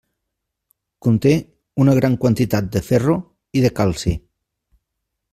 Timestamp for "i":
3.59-3.63